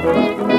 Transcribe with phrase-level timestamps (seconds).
[0.00, 0.57] Thank you.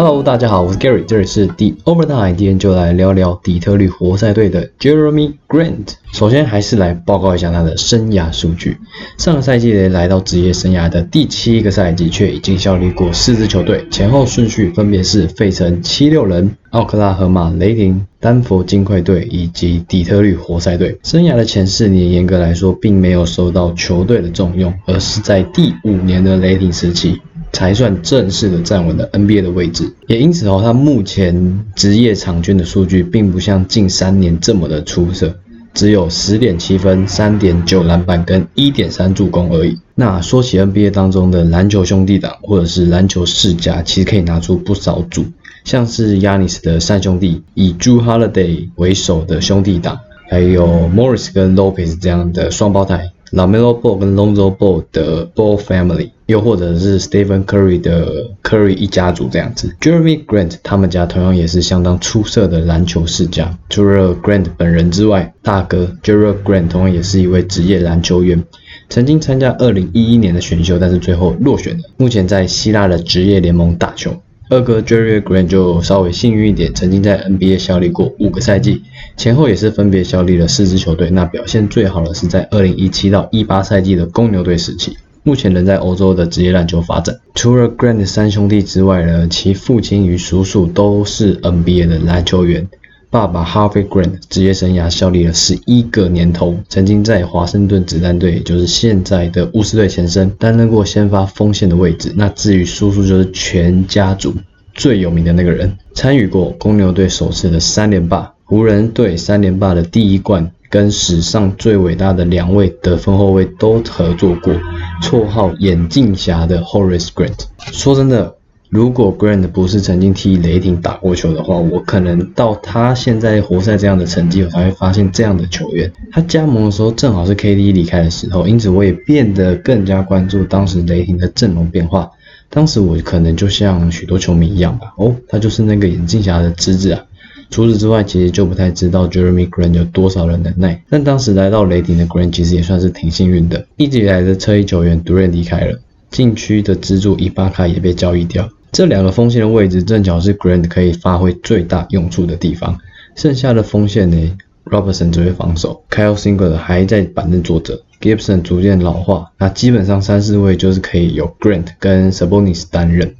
[0.00, 5.94] Hello，大家好，我是 Gary，这里是 The Overtime，今天就来聊聊底特律活塞队的 Jeremy Grant。
[6.12, 8.76] 首先还是来报告一下他的生涯数据。
[9.18, 20.96] 上个赛季来到职业生涯的第七个赛季，却已经效力过四支球队，前后顺序分别是费城七六人、奥克拉荷马雷霆、丹佛金块队以及底特律活塞队。
[21.02, 27.20] 生涯的前四年，严格来说并没有受到球队的重用，而是在第五年的雷霆时期。
[27.52, 35.34] 才算正式的站稳了 NBA 的位置，也因此哦，他目前职业场均的数据并不像近三年这么的出色，
[35.74, 39.78] 只有十点七分、三点九篮板跟一点三助攻而已。
[39.94, 45.24] 那说起 NBA 当中的篮球兄弟党或者是篮球世家，其实可以拿出不少组，
[45.64, 53.10] 像是 Yanis 的三兄弟，以 Drew Holiday 为首的兄弟党，还有 Morris 跟 Lopez 这样的双胞胎。
[53.30, 59.74] LaMelo Ball 跟 Lonzo Ball 的 Ball Family，又或者是 Stephen Curry 的 Curry 一家族这样子。
[59.80, 63.58] Jeremy Grant 他们家同样也是相当出色的篮球世家。
[63.70, 68.44] 除了 Grant 本人之外，大哥 Jeremy Grant 同样也是一位职业篮球员，
[68.90, 71.84] 曾经参加2011年的选秀，但是最后落选了。
[71.96, 74.14] 目前在希腊的职业联盟打球。
[74.50, 78.82] 二哥 Jerry Grant 就稍微幸运一点，曾经在 NBA 效力过五个赛季，
[79.16, 81.08] 前后也是分别效力了四支球队。
[81.08, 84.98] 那表现最好的是在2017到18赛季的公牛队时期。
[85.28, 87.14] 目前仍在欧洲的职业篮球发展。
[87.34, 92.66] 除了 Grant 三兄弟之外呢，其父亲与叔叔都是 NBA 的篮球员。
[93.10, 102.10] 爸爸 Harvey Grant 职业生涯效力了十一个年头，曾经在华盛顿子弹队，也就是现在的巫师队前身，担任过先发锋线的位置。
[102.16, 104.32] 那至于叔叔，就是全家族
[104.72, 114.54] 最有名的那个人，参与过公牛队首次的三连霸，湖人队三连霸的第一冠，跟史上最伟大的两位得分后卫都合作过，
[115.02, 117.44] 绰号眼镜侠的 Horace Grant。
[117.72, 118.34] 说真的。
[118.70, 125.90] 如果 Grant 不是曾经替雷霆打过球的话，我可能到他现在活塞这样的成绩，我才会发现这样的球员。
[126.12, 132.10] 他加盟的时候正好是 KD 离开的时候，因此我也变得更加关注当时雷霆的阵容变化。
[132.50, 137.02] 当时我可能就像许多球迷一样吧，哦，他就是那个眼镜侠的侄子啊。
[137.50, 140.82] 除此之外，其实就不太知道 Jeremy Grant 有多少的能耐。
[140.90, 145.78] 但当时来到雷霆的 Grant 其实也算是挺幸运的，一直以来的车衣球员 Durant 离开了，
[146.10, 148.48] 禁区的支柱伊巴卡也被交易掉。
[148.70, 152.78] 这两个锋线的位置正巧是 Grant 可以发挥最大用处的地方。
[153.16, 154.36] 剩下的锋线呢
[154.66, 163.14] ，Robertson 只会防守，Kyle Singer 还在板凳坐着，Gibson 逐渐老化，那基本上三四位就是可以由 Grant 跟 Sabonis 担任。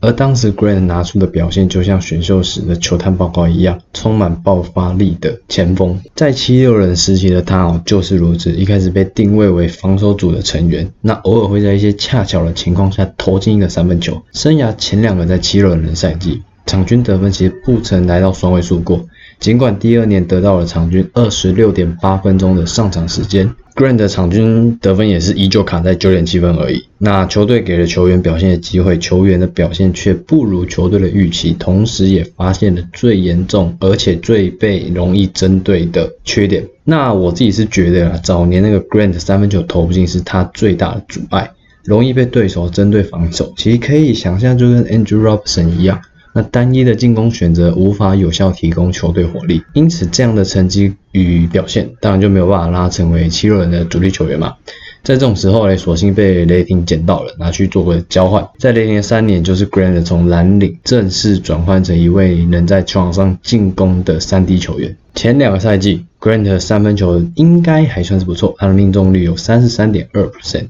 [0.00, 6.00] 而当时 Grant 拿出的表现，就像选秀时的球探报告一样，充满爆发力的前锋。
[6.14, 8.50] 在七六人时期的他哦，就是如此。
[8.52, 14.20] 一开始被定位为防守组的成员，那偶尔会在一些恰巧的情况下投进一个三分球。
[14.32, 19.04] 生涯前两个在七六人的赛季，场均得分其实不曾来到双位数过。
[19.40, 23.50] 尽管第二年得到了场均二十六点八分钟的上场时间。
[23.74, 26.84] Grant 的场均得分也是依旧卡在九点七分而已。
[26.98, 36.62] 那球队给了球员表现的机会，球员的表现却不如球队的预期，同时也发现了最严重而且最被容易针对的缺点。
[36.84, 41.50] 那我自己是觉得啊，早年那个 Grant 三分球投不进是他最大的阻碍，
[41.82, 43.54] 容易被对手针对防守。
[43.56, 45.98] 其实可以想象，就跟 Andrew Robson 一样。
[46.32, 54.54] 那单一的进攻选择无法有效提供球队火力，因此这样的成绩与表现，当然就没有办法让他成为七六人的主力球员嘛。
[55.02, 58.46] 在这种时候呢，索性被雷霆捡到了，拿去做个交换。
[58.58, 64.94] 在雷霆三年，就是 Grant 从蓝领正式转换成一位能在球场上进攻的三 D 球员。
[65.14, 70.66] 前两个赛季，Grant 三分球应该还算是不错，他的命中率有三十三点二 percent。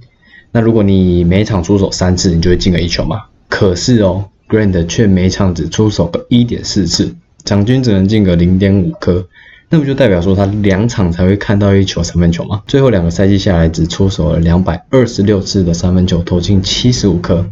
[0.52, 3.24] 那如果你每场出手三次，你就会进个一球嘛？
[3.48, 4.24] 可是哦。
[4.50, 9.28] Grant 却每场只出手个一点四次，场均只能进个零点五颗，
[9.68, 12.60] 那不就代表说他两场才会看到一球三分球吗？
[12.66, 17.46] 最后两个赛季下来，只出手了两百二十六次的三分球，投进七十五颗。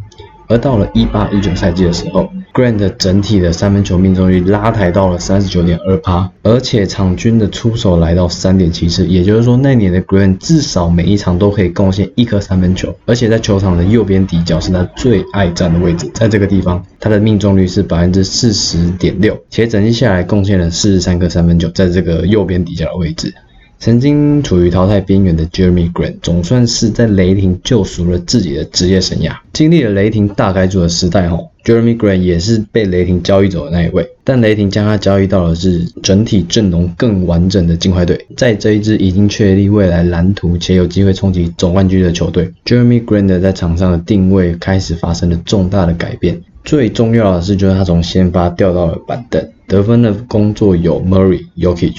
[0.49, 23.35] 而到了一八一九赛季的时候，Grant 整体的三分球命中率拉抬到了三十九点二趴，而且场均的出手来到三点七次，也就是说那年的 Grant 至少每一场都可以贡献一颗三分球，而且在球场的右边底角是他最爱站的位置，在这个地方他的命中率是百分之四十点六，且整季下来贡献了四十三颗三分球，在这个右边底角的位置。
[23.81, 29.37] 曾经处于淘汰边缘的 Jeremy Grant 总算是在雷霆救赎了自己的职业生涯。
[29.53, 46.41] 经历了雷霆大改组的时代后 Jeremy Grant 也是被雷霆交易走的那一位，但雷霆将他交易到的是整体阵容更完整的金块队，在这一支已经确立未来蓝图且有机会冲击总冠军的球队，Jeremy Grant 在场上的定位开始发生了重大的改变。
[46.65, 51.95] 最重要的是，就是他从先发调到了板凳，得分的工作有 Murray、Yokic，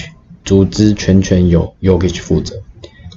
[0.50, 2.56] 组织全权由 Yokic 负责，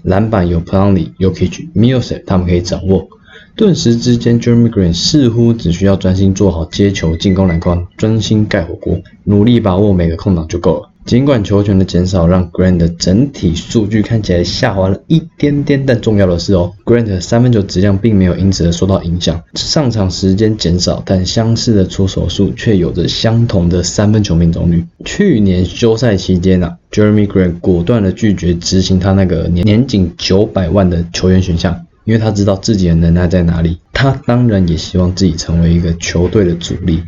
[0.02, 3.08] 篮板由 p l u m l e、Yokic、m i l s e 他们可以掌握。
[3.56, 10.90] 顿时之间，Jeremy Green 似乎只需要专心做好接球、进攻篮筐，专心盖火锅，努力把握每个空档就够了。
[11.04, 19.42] 尽管球权的减少让 Grant 的整体数据看起来下滑了一点点，但重要的是哦，Grant 的三分球质量并没有因此而受到影响。
[19.54, 24.84] 上场时间减少，但相似的出手数却有着相同的三分球命中率。
[25.04, 31.86] 去年休赛期间啊，Jeremy Grant 果断的拒绝执行他那个年年仅九百万的球员选项。
[32.04, 37.00] 因为他知道自己的能耐在哪里，他当然也希望自己成为一个球队的主力。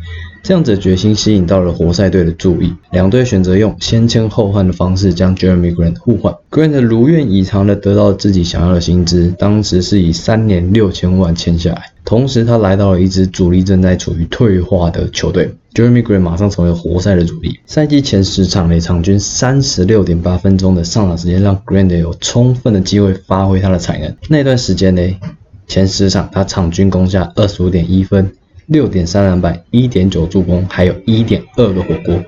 [0.45, 6.35] 这样子的决心吸引到了活塞队的注意，两队选择用先签后换的方式将 Jeremy Grant 互换。
[6.51, 11.85] Grant 如愿以偿的得到自己想要的薪资，当时是以三年六千万签下来。
[12.03, 17.59] 同时，他来到了一支主力正在处于退化的球队，Jeremy Grant 马上成为活塞的主力。
[17.65, 24.15] 赛季前十场内，场均三十六点八分钟的上场时间，让 Grant 有充分的机会发挥他的才能。
[24.29, 25.17] 那段时间内，
[25.65, 28.31] 前十场他场均攻下二十五点一分。
[28.67, 32.23] 六点三篮板，一点九助攻，还有一点二个火锅。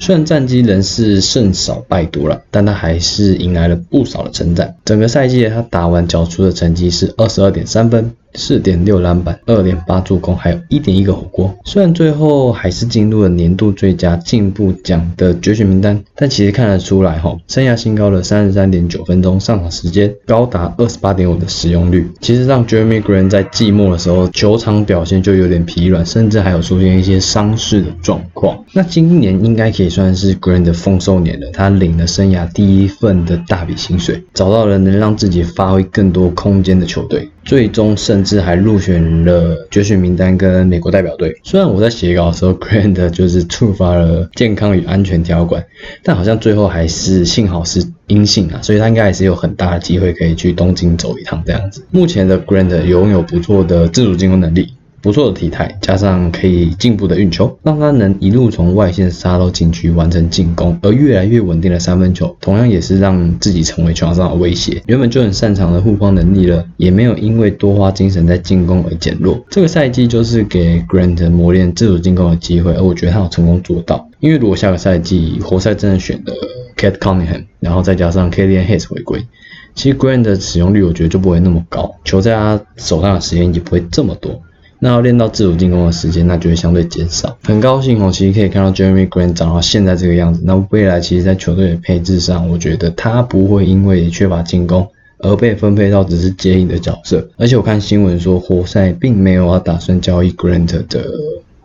[0.00, 4.74] 虽然战绩仍是胜少败多了，但他还是迎来了不少的成长。
[4.84, 8.12] 整个赛季他打完脚出的成绩是二十二点三分。
[8.34, 11.54] 四点六篮板，二点八助攻，还有一点一个火锅。
[11.64, 28.64] 虽然最后还是进入了年度最佳进步奖的决选名单，但其实看得出来，哈，生涯新高的三十三点九分钟上场时间，高达二十八点五的使用率，其实让 Jeremy Grant 在季末的时候球场表现就有点疲软，甚至还有出现一些伤势的状况。
[28.72, 37.28] 那今年应该可以算是 Green 的丰收年了，他领了生涯第一份的大笔薪水，找到了能让自己发挥更多空间的球队。
[37.44, 41.34] 最终甚至还入选了决选名单跟美国代表队。
[41.42, 45.64] 虽然我在写稿的时候， Grant 就是触发了健康与安全条款，
[46.02, 51.84] 但好像最后还是幸好是阴性啊，所以他应该还是有很大的机会可以去东京走一趟这样子。
[51.90, 54.74] 目前的 Grant 拥有不错的自主进攻能力。
[55.02, 64.80] 不错的体态，加上可以进步的运球，让他能一路从外线杀到禁区完成进攻，而越来越稳定的三分球，同样也是让自己成为球场上的威胁。
[64.86, 69.44] 原本就很擅长的护框能力了，也没有因为多花精神在进攻而减弱。
[69.50, 74.08] 这个赛季就是给 Grant 磨练自主进攻的机会，而我觉得他有成功做到。
[74.20, 76.32] 因为如果下个赛季活塞真的选了
[76.76, 79.26] Cat Cunningham，然后再加上 k d n Hayes 回归，
[79.74, 84.40] 其实 Grant 的使用率我觉得就不会那么高，球在他手上的时间也不会这么多。
[84.84, 87.38] 那要练到自主进攻的时间，那就会相对减少。
[87.44, 90.42] 很高兴哦，其实可以看到 Jeremy Grant 长到现在这个样子。
[90.44, 94.88] 那未来其实，在球队的配置上，我觉得他不会因为缺乏进攻
[95.18, 97.28] 而被分配到只是接应的角色。
[97.36, 101.06] 而且我看新闻说，活塞并没有要打算交易 Grant 的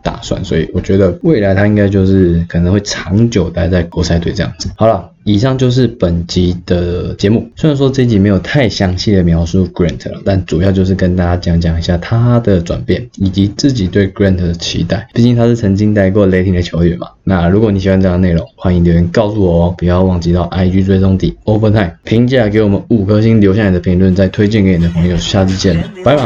[0.02, 4.68] 打算，所以我觉得未来他应该就是可能会长久待在国赛队这样子。
[4.76, 5.10] 好了。
[5.24, 7.46] 以上就是本集的节目。
[7.54, 15.06] 虽然说这集没有太详细的描述 Grant 了，但主要就是跟大家讲讲一下他的转变，以及自己对 Grant 的期待。
[15.12, 17.08] 毕竟他是曾经待过雷霆的球员嘛。
[17.24, 19.74] 那如果你喜欢这样的内容，欢迎留言告诉我哦。
[19.76, 25.16] 不要忘记到 IG 追踪底 Overtime 评价给我们五颗星，留下你的评论，再推荐给你的朋友。
[25.18, 26.16] 下次见了，拜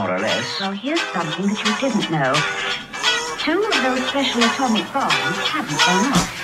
[0.00, 0.60] more or less.
[0.60, 2.32] Well, here's something that you didn't know.
[3.38, 5.12] Two of those special atomic bombs
[5.48, 6.39] haven't gone off.